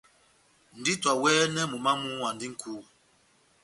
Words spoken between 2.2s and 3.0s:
andi nʼkúwa.